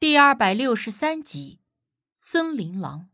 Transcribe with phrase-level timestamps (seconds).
[0.00, 1.58] 第二百六十三集，
[2.16, 3.10] 森林狼。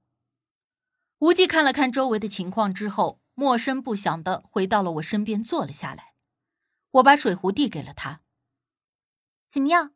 [1.20, 6.12] 无忌看了看周围的情况之后，默声不响的回到了我身边，坐了下来。
[6.90, 8.20] 我把水壶递给了他。
[9.48, 9.94] 怎么样？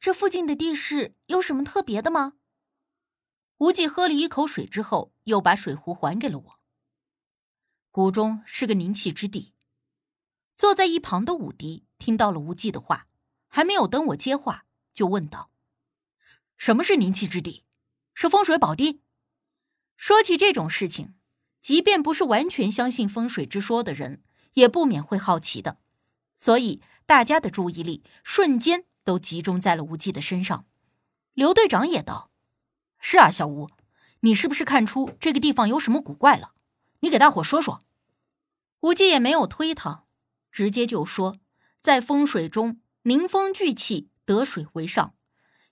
[0.00, 2.32] 这附近的地势有什么特别的吗？
[3.58, 6.60] 无忌喝了一口水之后，又把水壶还给了我。
[7.92, 9.54] 谷中是个凝气之地。
[10.56, 13.06] 坐在一旁的武迪听到了无忌的话，
[13.46, 15.52] 还没有等我接话，就问道。
[16.56, 17.64] 什么是宁气之地？
[18.14, 19.00] 是风水宝地。
[19.96, 21.14] 说起这种事情，
[21.60, 24.22] 即便不是完全相信风水之说的人，
[24.54, 25.78] 也不免会好奇的。
[26.34, 30.66] 所以大家的注意力瞬间都集中在了无忌的身上。
[31.34, 32.30] 刘队长也道
[33.00, 33.70] ：“是啊，小吴，
[34.20, 36.52] 你是不是看出这个地方有什么古怪了？
[37.00, 37.82] 你给大伙说说。”
[38.80, 40.02] 无忌也没有推搪，
[40.52, 41.38] 直接就说
[41.82, 45.14] ：“在风水中，宁风聚气，得水为上。”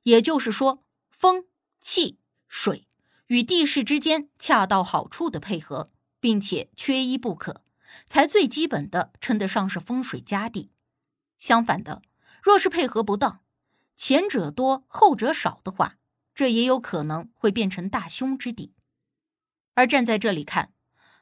[0.04, 1.44] 也就是说，风、
[1.80, 2.86] 气、水
[3.26, 7.62] 与地势之间恰到好处的配合，并且缺一不可，
[8.06, 10.70] 才最基本的称得上是风水佳地。
[11.38, 12.02] 相反的，
[12.42, 13.40] 若是配合不当，
[13.96, 15.96] 前者多后者少的话，
[16.34, 18.74] 这也有可能会变成大凶之地。
[19.74, 20.72] 而站在这里看，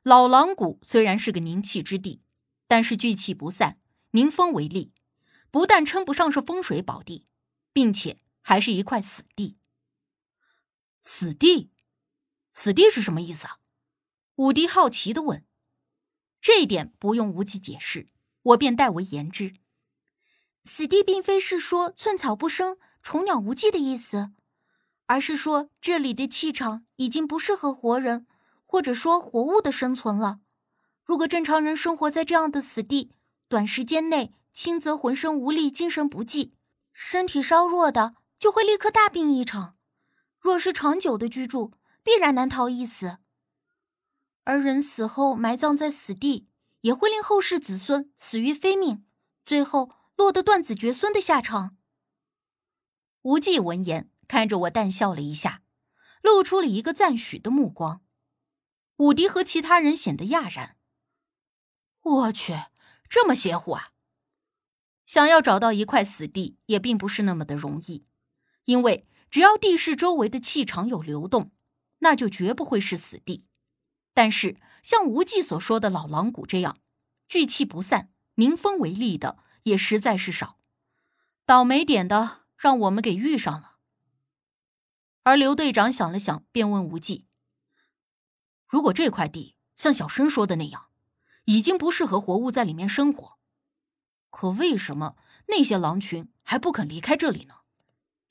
[0.03, 2.20] 老狼谷虽然是个凝气之地，
[2.67, 3.79] 但是聚气不散，
[4.11, 4.92] 凝风为例，
[5.53, 7.27] 不但称不上是风水宝地，
[7.73, 8.19] 并且。
[8.43, 9.57] 还是一块死地。
[11.01, 11.71] 死地，
[12.53, 13.59] 死地是什么意思啊？
[14.37, 15.45] 武迪好奇的问。
[16.41, 18.07] 这一点不用无忌解释，
[18.43, 19.55] 我便代为言之。
[20.65, 24.33] 死地并非是说寸草不生、虫鸟无迹的意思，
[25.07, 28.27] 而是说这里的气场已经不适合活人，
[28.65, 30.41] 或者说活物的生存了。
[31.05, 33.13] 如果正常人生活在这样的死地，
[33.48, 36.55] 短时间内轻则浑身无力、精神不济，
[36.93, 38.15] 身体稍弱的。
[38.43, 39.77] 就会立刻大病一场，
[40.41, 43.19] 若是长久的居住，必然难逃一死。
[44.43, 46.48] 而人死后埋葬在死地，
[46.80, 49.07] 也会令后世子孙死于非命，
[49.45, 51.77] 最后落得断子绝孙的下场。
[53.20, 55.63] 无忌闻言，看着我淡笑了一下，
[56.20, 58.03] 露出了一个赞许的目光。
[58.97, 60.77] 武迪和其他人显得讶然。
[62.01, 62.55] 我去，
[63.09, 63.92] 这么邪乎啊！
[65.07, 68.05] 想要找到一块死地，也并不是那么的容易。
[68.64, 71.50] 因为只要地势周围的气场有流动，
[71.98, 73.46] 那就绝不会是死地。
[74.14, 76.78] 但是像无忌所说的老狼谷这样
[77.28, 80.58] 聚气不散、宁风为例的，也实在是少。
[81.46, 83.78] 倒霉点的让我们给遇上了。
[85.23, 87.27] 而刘队长想了想，便问无忌
[88.68, 90.89] ：“如果这块地像小生说的那样，
[91.44, 93.39] 已经不适合活物在里面生活，
[94.30, 97.55] 可为什么那些狼群还不肯离开这里呢？”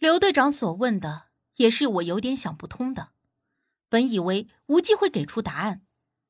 [0.01, 3.11] 刘队长所问的也是我有点想不通的。
[3.87, 5.83] 本以为无忌会给出答案，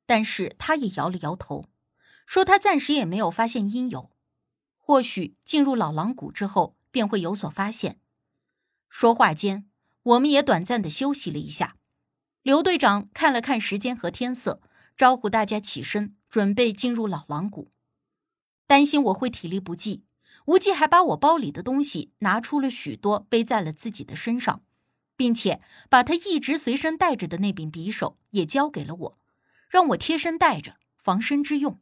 [0.06, 1.70] 但是他也摇了摇头，
[2.26, 4.12] 说他暂时也没有发现因由，
[4.78, 8.02] 或许进入老狼谷之后便会有所发现。
[8.90, 9.70] 说话间，
[10.04, 11.78] 我们也短暂的休息了一下。
[12.42, 14.62] 刘队长看了看时间和天色，
[14.98, 17.72] 招呼大家起身，准备进入老狼谷，
[18.68, 20.04] 担心我会体力不济。
[20.52, 24.64] 无忌还把我包里的东西拿出了许多，背在了自己的身上，
[25.16, 29.18] 并且把他一直随身带着的那柄匕首也交给了我，
[29.70, 31.80] 让我贴身带着，防身之用。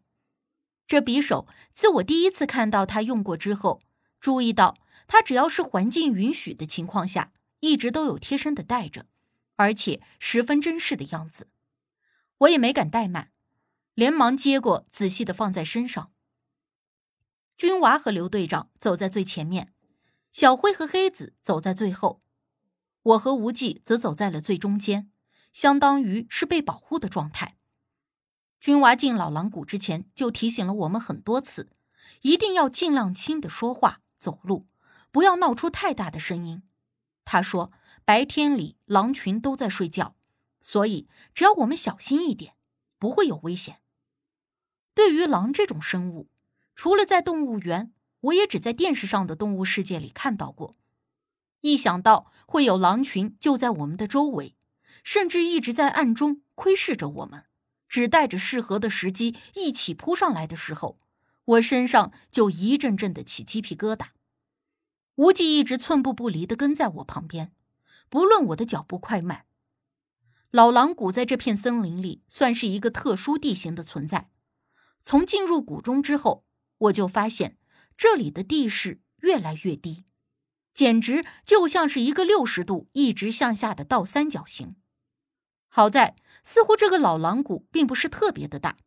[0.86, 3.82] 这匕首自我第一次看到他用过之后，
[4.20, 7.32] 注意到他只要是环境允许的情况下，
[7.62, 9.08] 一直都有贴身的带着，
[9.56, 11.48] 而且十分珍视的样子。
[12.40, 13.32] 我也没敢怠慢，
[13.96, 16.12] 连忙接过，仔细的放在身上。
[17.60, 19.74] 军娃和刘队长走在最前面，
[20.32, 22.22] 小辉和黑子走在最后，
[23.04, 25.12] 我和无忌则走在了最中间，
[25.52, 27.58] 相当于是被保护的状态。
[28.62, 31.70] 军娃进老狼谷之前就提醒了我们很多次，
[32.22, 34.70] 一定要尽量轻的说话、走路，
[35.12, 36.64] 不要闹出太大的声音。
[37.26, 37.74] 他说，
[38.06, 40.16] 白天里狼群都在睡觉，
[40.62, 42.54] 所以只要我们小心一点，
[42.98, 43.82] 不会有危险。
[44.94, 46.30] 对于狼这种生物，
[46.82, 47.92] 除了在动物园，
[48.22, 50.78] 我也只在电视上的动物世界里看到过。
[51.60, 54.56] 一想到会有狼群就在我们的周围，
[55.04, 57.44] 甚至一直在暗中窥视着我们，
[57.90, 60.98] 只待着适合的时机一起扑上来的时候，
[61.44, 64.12] 我身上就一阵阵的起鸡皮疙瘩。
[65.16, 67.52] 无忌一直寸步不离的跟在我旁边，
[68.08, 69.44] 不论我的脚步快慢。
[70.50, 74.30] 老狼谷在这片森林里算是一个特殊地形的存在，
[75.02, 76.46] 从进入谷中之后。
[76.80, 77.58] 我就发现，
[77.96, 80.06] 这里的地势越来越低，
[80.74, 84.76] 简直就像是一个六十度一直向下的倒三角形。
[85.68, 88.78] 好在，似乎这个老狼谷并不是特别的大。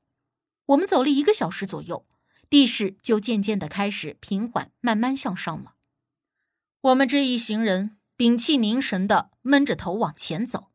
[0.67, 2.07] 我们走了一个小时左右，
[2.49, 5.75] 地势就渐渐的开始平缓，慢慢向上了。
[6.81, 10.73] 我们这一行人屏气凝神的闷着头往前走，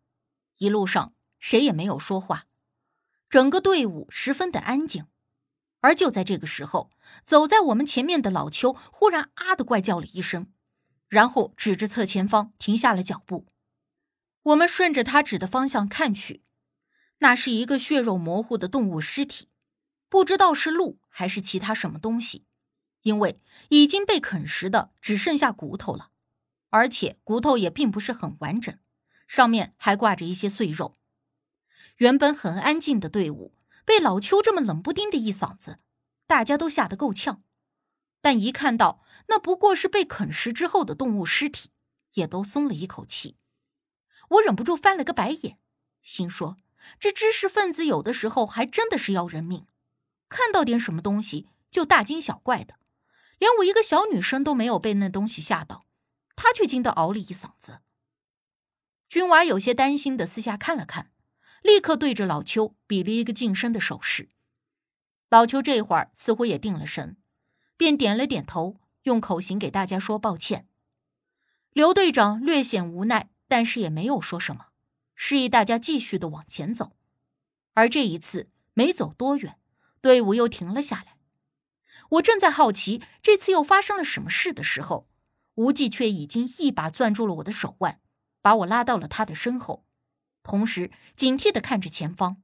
[0.57, 2.45] 一路上谁也没有说话，
[3.29, 5.07] 整个队伍十分的安静。
[5.79, 6.89] 而就在这个时候，
[7.23, 10.51] 走在我们前面的老邱忽然啊的怪叫了一声，
[11.07, 13.47] 然后指着侧前方停下了脚步。
[14.43, 16.43] 我们顺着他指的方向看去，
[17.19, 19.49] 那是一个血肉模糊的动物尸体，
[20.09, 22.45] 不知道是鹿还是其他什么东西，
[23.01, 26.11] 因为已经被啃食的只剩下骨头了，
[26.69, 28.77] 而且骨头也并不是很完整，
[29.27, 30.93] 上面还挂着一些碎肉。
[31.97, 33.53] 原本很安静的队伍
[33.87, 35.77] 被老邱这么冷不丁的一嗓子，
[36.25, 37.41] 大家都吓得够呛，
[38.19, 41.71] 但一看到那不过是被啃食之后的动物尸体，
[42.15, 43.37] 也都松了一口气。
[44.31, 45.57] 我忍不住翻了个白眼，
[46.01, 46.57] 心说：
[46.99, 49.65] 这知识分子有的时候还真的是要人命，
[50.27, 52.75] 看到点什么东西就大惊小怪的，
[53.39, 55.85] 连我一个小女生都没有被那东西吓到，
[56.35, 57.79] 他却惊得嗷了一嗓子。
[59.07, 61.13] 君娃有些担心的四下看了看，
[61.67, 64.29] 立刻对着老邱比了一个近身的手势。
[65.29, 67.17] 老邱这会儿似乎也定了神，
[67.75, 70.65] 便点了点头，用口型给大家说抱歉。
[71.73, 73.29] 刘队长略显无奈。
[73.49, 74.67] 但是也没有说什么，
[75.15, 76.97] 示意大家继续的往前走。
[77.75, 79.57] 而这一次没走多远，
[80.01, 81.15] 队伍又停了下来。
[82.09, 85.07] 我正在好奇这次又发生了什么事的时候，
[85.55, 88.01] 无忌却已经一把攥住了我的手腕，
[88.41, 89.85] 把我拉到了他的身后，
[90.47, 92.41] 同时警惕的看着前方。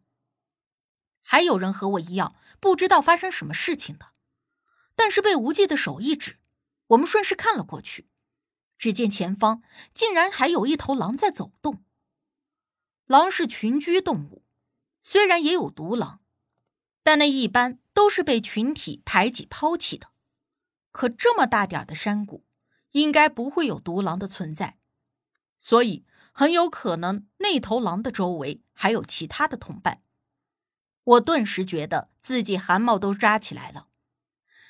[1.21, 4.07] 还有人和我一样不知道发生什么事情的，
[4.93, 6.37] 但是被无忌的手一指，
[6.87, 8.09] 我们顺势看了过去。
[8.77, 9.63] 只见前方
[9.93, 11.85] 竟然还有一头狼在走动。
[13.05, 14.43] 狼是群居动物，
[14.99, 16.19] 虽然也有独狼，
[17.03, 20.09] 但那一般都是被群体排挤抛弃的。
[20.91, 22.45] 可这么大点的山谷，
[22.91, 24.77] 应该不会有独狼的存在，
[25.57, 30.01] 所以很有可能那头狼的周围还有其他的同伴。
[31.03, 33.87] 我顿时觉得自己汗毛都扎起来了。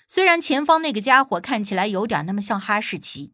[0.08, 3.34] 虽然前方那个家伙看起来有点那么像哈士奇。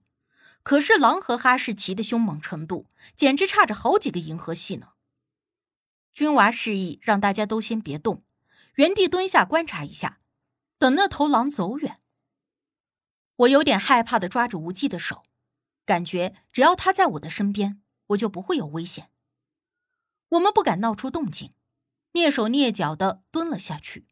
[0.61, 4.89] 可是狼和哈士奇的凶猛程度，简直差着好几个银河系呢。
[6.13, 8.23] 君娃示意让大家都先别动，
[8.75, 10.19] 原地蹲下观察一下，
[10.77, 12.01] 等那头狼走远。
[13.37, 15.23] 我有点害怕的抓着无忌的手，
[15.85, 19.09] 感觉只要他在我的身边，我就不会有危险。
[20.29, 21.53] 我们不敢闹出动静，
[22.13, 24.07] 蹑手蹑脚的蹲了下去。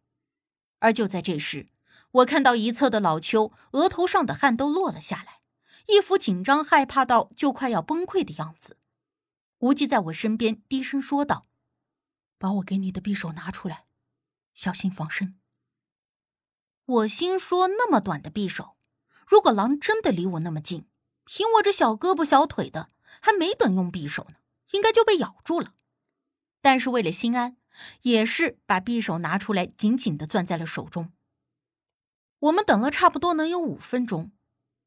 [0.79, 1.67] 而就在这时，
[2.11, 5.41] 我看到一侧的老邱额头上的汗都落了下来。
[5.87, 8.77] 一副紧张害怕到就快要崩溃的样子，
[9.59, 11.45] 无忌在我身边低声说道
[12.37, 13.85] ：“把我给你的匕首拿出来，
[14.53, 15.39] 小心防身。”
[16.85, 18.75] 我心说：“那么短的匕首，
[19.25, 20.89] 如果狼真的离我那么近，
[21.23, 22.89] 凭我这小胳膊小腿的，
[23.21, 24.35] 还没等用匕首呢，
[24.71, 25.73] 应该就被咬住了。”
[26.61, 27.57] 但是为了心安，
[28.01, 31.11] 也是把匕首拿出来，紧紧的攥在了手中。
[32.39, 34.31] 我们等了差不多能有五分钟。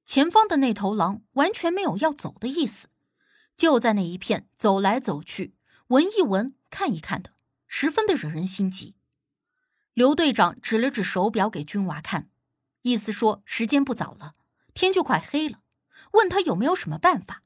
[0.05, 2.89] 前方的那头狼完全没有要走的意思，
[3.57, 5.55] 就在那一片走来走去，
[5.89, 7.33] 闻一闻，看一看的，
[7.69, 8.97] 十分的惹人心急。
[9.95, 12.29] 刘队长指了指手表给军娃看，
[12.83, 14.35] 意思说时间不早了，
[14.75, 15.61] 天就快黑了，
[16.13, 17.45] 问他有没有什么办法。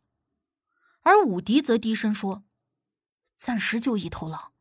[1.05, 2.43] 而武迪则低声说
[3.39, 4.53] ：“暂时就一头狼，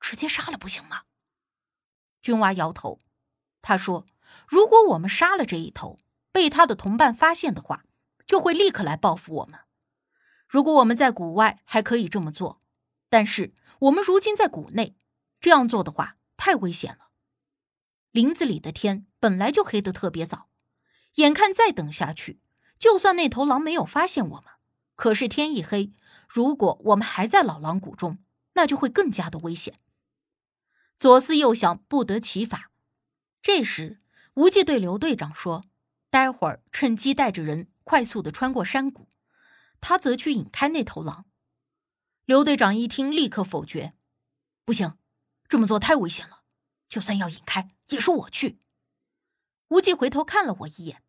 [0.00, 1.04] 直接杀了不行吗？”
[2.20, 2.98] 军娃摇头，
[3.62, 4.04] 他说
[4.46, 5.98] ：“如果我们杀了这一头。”
[6.32, 7.84] 被他的同伴发现的话，
[8.24, 9.62] 就会立刻来报复我们。
[10.46, 12.62] 如果我们在谷外还可以这么做，
[13.08, 14.96] 但是我们如今在谷内，
[15.40, 17.10] 这样做的话太危险了。
[18.12, 20.48] 林子里的天本来就黑得特别早，
[21.14, 22.40] 眼看再等下去，
[22.78, 24.54] 就算那头狼没有发现我们，
[25.00, 25.94] 可是天一黑，
[26.28, 28.18] 如果我们还在老狼谷中，
[28.52, 29.80] 那就会更加的危险。
[30.98, 32.70] 左思右想，不得其法。
[33.40, 34.02] 这时，
[34.34, 35.64] 无忌对刘队长说。
[36.10, 39.08] 待会儿趁机带着人快速的穿过山谷，
[39.80, 41.24] 他则去引开那头狼。
[42.26, 43.94] 刘队长一听，立刻否决
[44.66, 44.98] ：“不行，
[45.48, 46.42] 这么做太危险了。
[46.90, 48.58] 就算要引开，也是我去。”
[49.68, 51.02] 无忌回头看了我一眼：“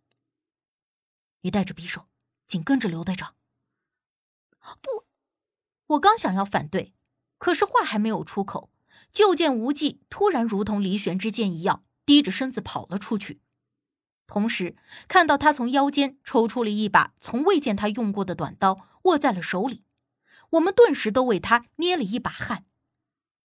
[1.42, 2.08] 你带着匕首，
[2.48, 3.36] 紧跟着刘队长。”
[4.82, 5.06] 不，
[5.88, 6.94] 我刚想要反对，
[7.38, 8.70] 可是话还没有出口，
[9.12, 13.42] 就见无忌突然如同离弦之箭一样，低着身子跑了出去。
[14.28, 14.78] 同时
[15.10, 19.84] 看到他从腰间抽出了一把从未见他用过的短刀，握在了手里。
[20.52, 22.66] 我们顿时都为他捏了一把汗。